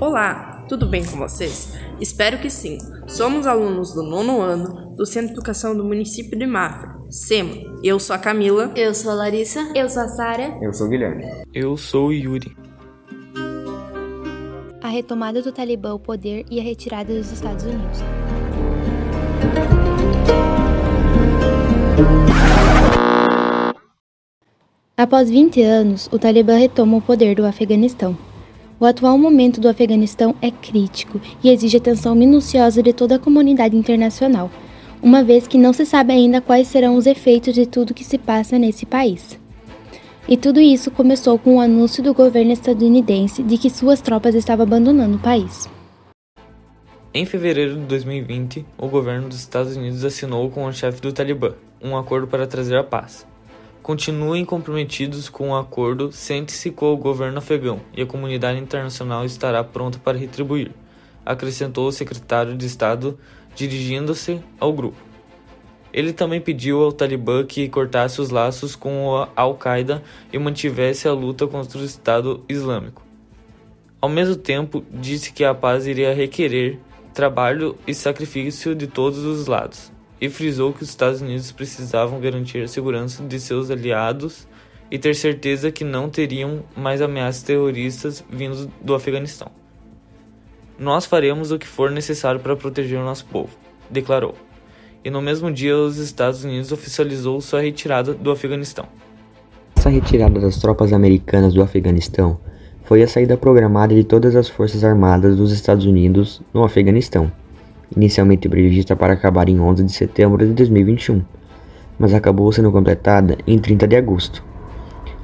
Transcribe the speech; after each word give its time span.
Olá, 0.00 0.64
tudo 0.68 0.86
bem 0.86 1.04
com 1.04 1.16
vocês? 1.16 1.72
Espero 2.00 2.38
que 2.38 2.48
sim. 2.50 2.78
Somos 3.06 3.46
alunos 3.46 3.92
do 3.92 4.02
nono 4.02 4.40
ano 4.40 4.94
do 4.96 5.04
Centro 5.06 5.28
de 5.28 5.32
Educação 5.34 5.76
do 5.76 5.84
município 5.84 6.38
de 6.38 6.46
Mafra, 6.46 6.96
SEMA. 7.10 7.80
Eu 7.82 7.98
sou 7.98 8.14
a 8.14 8.18
Camila. 8.18 8.70
Eu 8.76 8.94
sou 8.94 9.10
a 9.10 9.14
Larissa. 9.14 9.72
Eu 9.74 9.88
sou 9.88 10.02
a 10.02 10.08
Sara. 10.08 10.56
Eu 10.60 10.72
sou 10.72 10.86
o 10.86 10.90
Guilherme. 10.90 11.24
Eu 11.52 11.76
sou 11.76 12.08
o 12.08 12.12
Yuri. 12.12 12.56
A 14.82 14.88
retomada 14.88 15.42
do 15.42 15.50
Talibã 15.50 15.90
ao 15.90 15.98
poder 15.98 16.44
e 16.50 16.60
a 16.60 16.62
retirada 16.62 17.12
dos 17.12 17.32
Estados 17.32 17.64
Unidos. 17.64 17.98
Após 24.96 25.28
20 25.28 25.60
anos, 25.60 26.08
o 26.12 26.20
Talibã 26.20 26.56
retoma 26.56 26.98
o 26.98 27.02
poder 27.02 27.34
do 27.34 27.44
Afeganistão. 27.44 28.16
O 28.78 28.84
atual 28.84 29.18
momento 29.18 29.60
do 29.60 29.68
Afeganistão 29.68 30.36
é 30.40 30.52
crítico 30.52 31.20
e 31.42 31.50
exige 31.50 31.78
atenção 31.78 32.14
minuciosa 32.14 32.80
de 32.80 32.92
toda 32.92 33.16
a 33.16 33.18
comunidade 33.18 33.76
internacional, 33.76 34.48
uma 35.02 35.24
vez 35.24 35.48
que 35.48 35.58
não 35.58 35.72
se 35.72 35.84
sabe 35.84 36.12
ainda 36.12 36.40
quais 36.40 36.68
serão 36.68 36.94
os 36.94 37.06
efeitos 37.06 37.54
de 37.54 37.66
tudo 37.66 37.92
que 37.92 38.04
se 38.04 38.16
passa 38.16 38.56
nesse 38.56 38.86
país. 38.86 39.36
E 40.28 40.36
tudo 40.36 40.60
isso 40.60 40.92
começou 40.92 41.40
com 41.40 41.56
o 41.56 41.60
anúncio 41.60 42.00
do 42.00 42.14
governo 42.14 42.52
estadunidense 42.52 43.42
de 43.42 43.58
que 43.58 43.70
suas 43.70 44.00
tropas 44.00 44.36
estavam 44.36 44.62
abandonando 44.62 45.16
o 45.16 45.20
país. 45.20 45.68
Em 47.12 47.26
fevereiro 47.26 47.74
de 47.74 47.86
2020, 47.86 48.64
o 48.78 48.86
governo 48.86 49.28
dos 49.28 49.40
Estados 49.40 49.76
Unidos 49.76 50.04
assinou 50.04 50.48
com 50.50 50.64
o 50.66 50.72
chefe 50.72 51.00
do 51.00 51.12
Talibã 51.12 51.54
um 51.82 51.96
acordo 51.96 52.28
para 52.28 52.46
trazer 52.46 52.76
a 52.76 52.84
paz. 52.84 53.26
Continuem 53.84 54.46
comprometidos 54.46 55.28
com 55.28 55.50
o 55.50 55.56
acordo, 55.56 56.10
sente-se 56.10 56.70
com 56.70 56.90
o 56.90 56.96
governo 56.96 57.36
afegão 57.36 57.82
e 57.94 58.00
a 58.00 58.06
comunidade 58.06 58.58
internacional 58.58 59.26
estará 59.26 59.62
pronta 59.62 59.98
para 59.98 60.16
retribuir, 60.16 60.70
acrescentou 61.22 61.86
o 61.86 61.92
secretário 61.92 62.56
de 62.56 62.64
Estado 62.64 63.18
dirigindo-se 63.54 64.40
ao 64.58 64.72
grupo. 64.72 64.96
Ele 65.92 66.14
também 66.14 66.40
pediu 66.40 66.82
ao 66.82 66.92
Talibã 66.92 67.44
que 67.44 67.68
cortasse 67.68 68.22
os 68.22 68.30
laços 68.30 68.74
com 68.74 69.18
a 69.18 69.28
Al-Qaeda 69.36 70.02
e 70.32 70.38
mantivesse 70.38 71.06
a 71.06 71.12
luta 71.12 71.46
contra 71.46 71.78
o 71.78 71.84
Estado 71.84 72.42
Islâmico. 72.48 73.02
Ao 74.00 74.08
mesmo 74.08 74.36
tempo, 74.36 74.82
disse 74.90 75.30
que 75.30 75.44
a 75.44 75.54
paz 75.54 75.86
iria 75.86 76.14
requerer 76.14 76.78
trabalho 77.12 77.76
e 77.86 77.92
sacrifício 77.92 78.74
de 78.74 78.86
todos 78.86 79.18
os 79.18 79.46
lados, 79.46 79.92
e 80.24 80.30
frisou 80.30 80.72
que 80.72 80.82
os 80.82 80.88
Estados 80.88 81.20
Unidos 81.20 81.52
precisavam 81.52 82.18
garantir 82.18 82.62
a 82.62 82.68
segurança 82.68 83.22
de 83.22 83.38
seus 83.38 83.70
aliados 83.70 84.46
e 84.90 84.98
ter 84.98 85.14
certeza 85.14 85.70
que 85.70 85.84
não 85.84 86.08
teriam 86.08 86.62
mais 86.74 87.02
ameaças 87.02 87.42
terroristas 87.42 88.24
vindos 88.30 88.66
do 88.80 88.94
Afeganistão. 88.94 89.48
Nós 90.78 91.04
faremos 91.04 91.52
o 91.52 91.58
que 91.58 91.66
for 91.66 91.90
necessário 91.90 92.40
para 92.40 92.56
proteger 92.56 92.98
o 92.98 93.04
nosso 93.04 93.26
povo, 93.26 93.50
declarou. 93.90 94.34
E 95.04 95.10
no 95.10 95.20
mesmo 95.20 95.52
dia, 95.52 95.76
os 95.76 95.98
Estados 95.98 96.42
Unidos 96.42 96.72
oficializou 96.72 97.40
sua 97.40 97.60
retirada 97.60 98.14
do 98.14 98.30
Afeganistão. 98.30 98.86
Essa 99.76 99.90
retirada 99.90 100.40
das 100.40 100.56
tropas 100.56 100.92
americanas 100.92 101.52
do 101.52 101.62
Afeganistão 101.62 102.40
foi 102.84 103.02
a 103.02 103.08
saída 103.08 103.36
programada 103.36 103.94
de 103.94 104.04
todas 104.04 104.34
as 104.34 104.48
forças 104.48 104.84
armadas 104.84 105.36
dos 105.36 105.52
Estados 105.52 105.84
Unidos 105.84 106.40
no 106.52 106.64
Afeganistão, 106.64 107.30
inicialmente 107.96 108.48
prevista 108.48 108.94
para 108.96 109.12
acabar 109.12 109.48
em 109.48 109.60
11 109.60 109.84
de 109.84 109.92
setembro 109.92 110.46
de 110.46 110.52
2021, 110.52 111.22
mas 111.98 112.14
acabou 112.14 112.50
sendo 112.52 112.72
completada 112.72 113.38
em 113.46 113.58
30 113.58 113.86
de 113.86 113.96
agosto. 113.96 114.44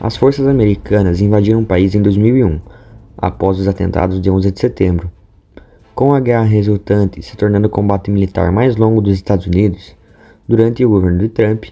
As 0.00 0.16
forças 0.16 0.46
americanas 0.46 1.20
invadiram 1.20 1.60
o 1.60 1.66
país 1.66 1.94
em 1.94 2.02
2001, 2.02 2.60
após 3.16 3.58
os 3.58 3.66
atentados 3.66 4.20
de 4.20 4.30
11 4.30 4.52
de 4.52 4.60
setembro, 4.60 5.10
com 5.94 6.14
a 6.14 6.20
guerra 6.20 6.44
resultante 6.44 7.20
se 7.22 7.36
tornando 7.36 7.66
o 7.66 7.70
combate 7.70 8.10
militar 8.10 8.52
mais 8.52 8.76
longo 8.76 9.00
dos 9.00 9.14
Estados 9.14 9.46
Unidos, 9.46 9.96
durante 10.46 10.84
o 10.84 10.88
governo 10.90 11.18
de 11.18 11.28
Trump, 11.28 11.64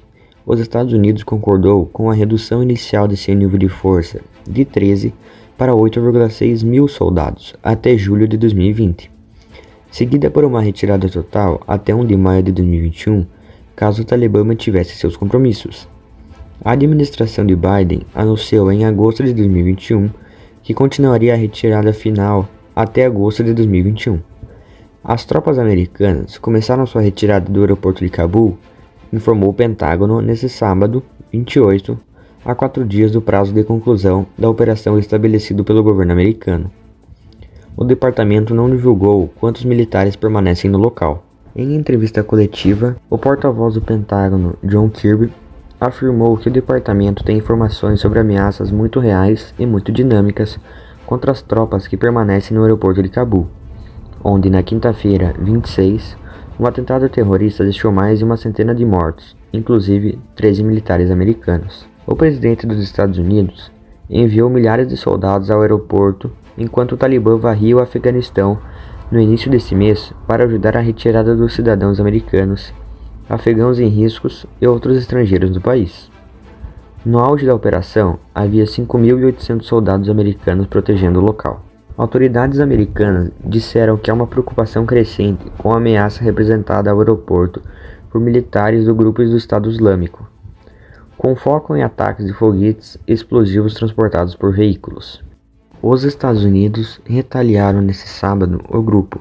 os 0.44 0.60
Estados 0.60 0.92
Unidos 0.92 1.22
concordou 1.22 1.86
com 1.86 2.10
a 2.10 2.14
redução 2.14 2.62
inicial 2.62 3.06
de 3.06 3.16
seu 3.16 3.34
nível 3.34 3.58
de 3.58 3.68
força 3.68 4.20
de 4.48 4.64
13 4.64 5.14
para 5.56 5.72
8,6 5.72 6.64
mil 6.64 6.86
soldados 6.86 7.54
até 7.62 7.96
julho 7.96 8.28
de 8.28 8.36
2020, 8.36 9.10
seguida 9.96 10.30
por 10.30 10.44
uma 10.44 10.60
retirada 10.60 11.08
total 11.08 11.62
até 11.66 11.94
1 11.94 12.04
de 12.04 12.14
maio 12.18 12.42
de 12.42 12.52
2021, 12.52 13.24
caso 13.74 14.02
o 14.02 14.04
Talibã 14.04 14.44
mantivesse 14.44 14.94
seus 14.94 15.16
compromissos. 15.16 15.88
A 16.62 16.72
administração 16.72 17.46
de 17.46 17.56
Biden 17.56 18.02
anunciou 18.14 18.70
em 18.70 18.84
agosto 18.84 19.24
de 19.24 19.32
2021 19.32 20.10
que 20.62 20.74
continuaria 20.74 21.32
a 21.32 21.36
retirada 21.36 21.94
final 21.94 22.46
até 22.74 23.06
agosto 23.06 23.42
de 23.42 23.54
2021. 23.54 24.20
As 25.02 25.24
tropas 25.24 25.58
americanas 25.58 26.36
começaram 26.36 26.84
sua 26.84 27.00
retirada 27.00 27.50
do 27.50 27.60
aeroporto 27.60 28.04
de 28.04 28.10
Cabul, 28.10 28.58
informou 29.10 29.48
o 29.48 29.54
Pentágono 29.54 30.20
nesse 30.20 30.50
sábado, 30.50 31.02
28, 31.32 31.98
a 32.44 32.54
quatro 32.54 32.84
dias 32.84 33.12
do 33.12 33.22
prazo 33.22 33.50
de 33.50 33.64
conclusão 33.64 34.26
da 34.36 34.50
operação 34.50 34.98
estabelecido 34.98 35.64
pelo 35.64 35.82
governo 35.82 36.12
americano. 36.12 36.70
O 37.78 37.84
departamento 37.84 38.54
não 38.54 38.70
divulgou 38.70 39.28
quantos 39.38 39.62
militares 39.62 40.16
permanecem 40.16 40.70
no 40.70 40.78
local. 40.78 41.22
Em 41.54 41.74
entrevista 41.74 42.24
coletiva, 42.24 42.96
o 43.10 43.18
porta-voz 43.18 43.74
do 43.74 43.82
Pentágono, 43.82 44.56
John 44.64 44.88
Kirby, 44.88 45.30
afirmou 45.78 46.38
que 46.38 46.48
o 46.48 46.52
departamento 46.52 47.22
tem 47.22 47.36
informações 47.36 48.00
sobre 48.00 48.18
ameaças 48.18 48.70
muito 48.70 48.98
reais 48.98 49.52
e 49.58 49.66
muito 49.66 49.92
dinâmicas 49.92 50.58
contra 51.04 51.30
as 51.30 51.42
tropas 51.42 51.86
que 51.86 51.98
permanecem 51.98 52.56
no 52.56 52.62
aeroporto 52.62 53.02
de 53.02 53.10
Cabul, 53.10 53.46
onde 54.24 54.48
na 54.48 54.62
quinta-feira, 54.62 55.34
26, 55.38 56.16
um 56.58 56.64
atentado 56.64 57.10
terrorista 57.10 57.62
deixou 57.62 57.92
mais 57.92 58.20
de 58.20 58.24
uma 58.24 58.38
centena 58.38 58.74
de 58.74 58.86
mortos, 58.86 59.36
inclusive 59.52 60.18
13 60.34 60.64
militares 60.64 61.10
americanos. 61.10 61.86
O 62.06 62.16
presidente 62.16 62.66
dos 62.66 62.82
Estados 62.82 63.18
Unidos 63.18 63.70
enviou 64.08 64.48
milhares 64.48 64.88
de 64.88 64.96
soldados 64.96 65.50
ao 65.50 65.60
aeroporto 65.60 66.32
enquanto 66.56 66.92
o 66.92 66.96
Talibã 66.96 67.36
varria 67.36 67.76
o 67.76 67.80
Afeganistão 67.80 68.58
no 69.10 69.20
início 69.20 69.50
desse 69.50 69.74
mês 69.74 70.12
para 70.26 70.44
ajudar 70.44 70.76
a 70.76 70.80
retirada 70.80 71.36
dos 71.36 71.54
cidadãos 71.54 72.00
americanos, 72.00 72.72
afegãos 73.28 73.78
em 73.78 73.88
riscos 73.88 74.46
e 74.60 74.66
outros 74.66 74.96
estrangeiros 74.96 75.50
do 75.50 75.60
país. 75.60 76.10
No 77.04 77.20
auge 77.20 77.46
da 77.46 77.54
operação, 77.54 78.18
havia 78.34 78.64
5.800 78.64 79.62
soldados 79.62 80.08
americanos 80.08 80.66
protegendo 80.66 81.20
o 81.20 81.22
local. 81.22 81.64
Autoridades 81.96 82.58
americanas 82.58 83.30
disseram 83.44 83.96
que 83.96 84.10
há 84.10 84.14
uma 84.14 84.26
preocupação 84.26 84.84
crescente 84.84 85.50
com 85.56 85.72
a 85.72 85.76
ameaça 85.76 86.22
representada 86.22 86.90
ao 86.90 86.98
aeroporto 86.98 87.62
por 88.10 88.20
militares 88.20 88.84
do 88.84 88.94
grupo 88.94 89.22
do 89.24 89.36
Estado 89.36 89.70
Islâmico, 89.70 90.28
com 91.16 91.36
foco 91.36 91.76
em 91.76 91.82
ataques 91.82 92.26
de 92.26 92.32
foguetes 92.32 92.98
e 93.06 93.12
explosivos 93.12 93.74
transportados 93.74 94.34
por 94.34 94.52
veículos. 94.52 95.24
Os 95.82 96.04
Estados 96.04 96.42
Unidos 96.42 97.00
retaliaram 97.04 97.82
nesse 97.82 98.08
sábado 98.08 98.64
o 98.68 98.80
grupo, 98.80 99.20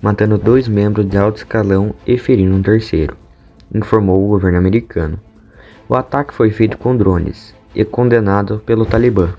matando 0.00 0.38
dois 0.38 0.68
membros 0.68 1.08
de 1.08 1.18
alto 1.18 1.38
escalão 1.38 1.94
e 2.06 2.16
ferindo 2.16 2.54
um 2.54 2.62
terceiro, 2.62 3.16
informou 3.74 4.24
o 4.24 4.28
governo 4.28 4.58
americano. 4.58 5.18
O 5.88 5.96
ataque 5.96 6.32
foi 6.32 6.50
feito 6.50 6.78
com 6.78 6.96
drones 6.96 7.54
e 7.74 7.84
condenado 7.84 8.62
pelo 8.64 8.86
Talibã. 8.86 9.34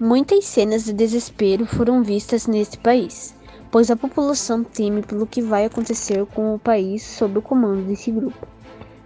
Muitas 0.00 0.46
cenas 0.46 0.84
de 0.84 0.92
desespero 0.92 1.64
foram 1.64 2.02
vistas 2.02 2.46
neste 2.46 2.76
país, 2.76 3.34
pois 3.70 3.88
a 3.88 3.96
população 3.96 4.64
teme 4.64 5.02
pelo 5.02 5.26
que 5.26 5.40
vai 5.40 5.64
acontecer 5.64 6.26
com 6.34 6.54
o 6.54 6.58
país 6.58 7.04
sob 7.04 7.38
o 7.38 7.42
comando 7.42 7.86
desse 7.86 8.10
grupo. 8.10 8.48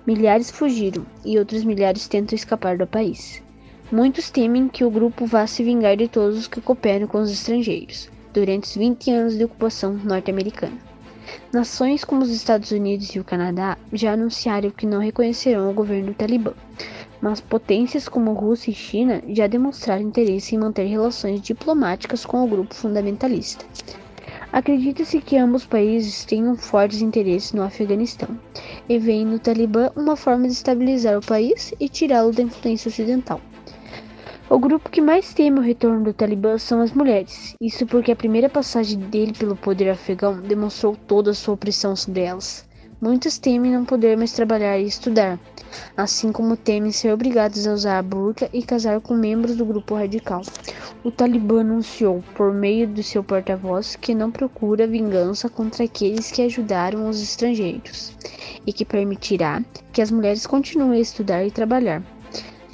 Milhares 0.06 0.50
fugiram 0.50 1.04
e 1.24 1.38
outros 1.38 1.64
milhares 1.64 2.08
tentam 2.08 2.34
escapar 2.34 2.78
do 2.78 2.86
país. 2.86 3.43
Muitos 3.92 4.30
temem 4.30 4.66
que 4.66 4.82
o 4.82 4.90
grupo 4.90 5.26
vá 5.26 5.46
se 5.46 5.62
vingar 5.62 5.94
de 5.94 6.08
todos 6.08 6.38
os 6.38 6.48
que 6.48 6.60
cooperam 6.60 7.06
com 7.06 7.18
os 7.18 7.30
estrangeiros 7.30 8.08
durante 8.32 8.64
os 8.64 8.74
20 8.74 9.10
anos 9.10 9.36
de 9.36 9.44
ocupação 9.44 9.92
norte-americana. 10.02 10.78
Nações 11.52 12.02
como 12.02 12.22
os 12.22 12.30
Estados 12.30 12.70
Unidos 12.70 13.14
e 13.14 13.20
o 13.20 13.24
Canadá 13.24 13.76
já 13.92 14.14
anunciaram 14.14 14.70
que 14.70 14.86
não 14.86 15.00
reconhecerão 15.00 15.70
o 15.70 15.74
governo 15.74 16.08
do 16.08 16.14
Talibã, 16.14 16.54
mas 17.20 17.42
potências 17.42 18.08
como 18.08 18.32
Rússia 18.32 18.70
e 18.70 18.74
China 18.74 19.22
já 19.28 19.46
demonstraram 19.46 20.02
interesse 20.02 20.54
em 20.54 20.58
manter 20.58 20.86
relações 20.86 21.42
diplomáticas 21.42 22.24
com 22.24 22.42
o 22.42 22.48
grupo 22.48 22.74
fundamentalista. 22.74 23.66
Acredita-se 24.50 25.20
que 25.20 25.36
ambos 25.36 25.66
países 25.66 26.24
tenham 26.24 26.56
fortes 26.56 27.02
interesses 27.02 27.52
no 27.52 27.62
Afeganistão 27.62 28.30
e 28.88 28.98
veem 28.98 29.26
no 29.26 29.38
Talibã 29.38 29.90
uma 29.94 30.16
forma 30.16 30.46
de 30.46 30.54
estabilizar 30.54 31.18
o 31.18 31.24
país 31.24 31.74
e 31.78 31.86
tirá-lo 31.86 32.32
da 32.32 32.42
influência 32.42 32.88
ocidental. 32.88 33.40
O 34.54 34.58
grupo 34.60 34.88
que 34.88 35.00
mais 35.00 35.34
teme 35.34 35.58
o 35.58 35.62
retorno 35.62 36.04
do 36.04 36.12
Talibã 36.12 36.56
são 36.58 36.80
as 36.80 36.92
mulheres, 36.92 37.56
isso 37.60 37.84
porque 37.86 38.12
a 38.12 38.16
primeira 38.16 38.48
passagem 38.48 38.96
dele 39.00 39.32
pelo 39.32 39.56
poder 39.56 39.90
afegão 39.90 40.40
demonstrou 40.40 40.94
toda 40.94 41.32
a 41.32 41.34
sua 41.34 41.54
opressão 41.54 41.96
sobre 41.96 42.20
elas. 42.20 42.64
Muitos 43.00 43.36
temem 43.36 43.72
não 43.72 43.84
poder 43.84 44.16
mais 44.16 44.30
trabalhar 44.30 44.78
e 44.78 44.86
estudar, 44.86 45.40
assim 45.96 46.30
como 46.30 46.56
temem 46.56 46.92
ser 46.92 47.12
obrigados 47.12 47.66
a 47.66 47.72
usar 47.72 47.98
a 47.98 48.02
burca 48.02 48.48
e 48.52 48.62
casar 48.62 49.00
com 49.00 49.14
membros 49.14 49.56
do 49.56 49.66
grupo 49.66 49.96
radical. 49.96 50.42
O 51.02 51.10
Talibã 51.10 51.62
anunciou, 51.62 52.22
por 52.36 52.52
meio 52.52 52.86
do 52.86 53.02
seu 53.02 53.24
porta-voz, 53.24 53.96
que 53.96 54.14
não 54.14 54.30
procura 54.30 54.86
vingança 54.86 55.48
contra 55.48 55.82
aqueles 55.82 56.30
que 56.30 56.42
ajudaram 56.42 57.08
os 57.08 57.20
estrangeiros 57.20 58.16
e 58.64 58.72
que 58.72 58.84
permitirá 58.84 59.64
que 59.92 60.00
as 60.00 60.12
mulheres 60.12 60.46
continuem 60.46 61.00
a 61.00 61.02
estudar 61.02 61.44
e 61.44 61.50
trabalhar, 61.50 62.04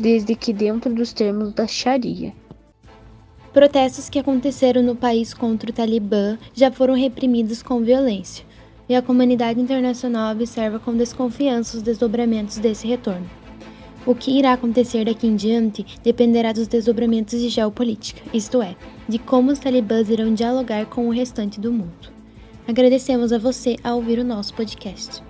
desde 0.00 0.34
que 0.34 0.52
dentro 0.52 0.92
dos 0.92 1.12
termos 1.12 1.52
da 1.52 1.66
Sharia. 1.66 2.32
Protestos 3.52 4.08
que 4.08 4.18
aconteceram 4.18 4.82
no 4.82 4.96
país 4.96 5.34
contra 5.34 5.70
o 5.70 5.72
Talibã 5.72 6.38
já 6.54 6.70
foram 6.70 6.94
reprimidos 6.94 7.62
com 7.62 7.82
violência, 7.82 8.44
e 8.88 8.94
a 8.94 9.02
comunidade 9.02 9.60
internacional 9.60 10.32
observa 10.32 10.78
com 10.78 10.96
desconfiança 10.96 11.76
os 11.76 11.82
desdobramentos 11.82 12.58
desse 12.58 12.86
retorno. 12.86 13.28
O 14.06 14.14
que 14.14 14.38
irá 14.38 14.54
acontecer 14.54 15.04
daqui 15.04 15.26
em 15.26 15.36
diante 15.36 15.84
dependerá 16.02 16.52
dos 16.52 16.66
desdobramentos 16.66 17.38
de 17.38 17.48
geopolítica, 17.48 18.22
isto 18.32 18.62
é, 18.62 18.74
de 19.08 19.18
como 19.18 19.52
os 19.52 19.58
talibãs 19.58 20.08
irão 20.08 20.32
dialogar 20.32 20.86
com 20.86 21.06
o 21.06 21.12
restante 21.12 21.60
do 21.60 21.70
mundo. 21.70 22.10
Agradecemos 22.66 23.32
a 23.32 23.38
você 23.38 23.76
a 23.84 23.94
ouvir 23.94 24.18
o 24.18 24.24
nosso 24.24 24.54
podcast. 24.54 25.22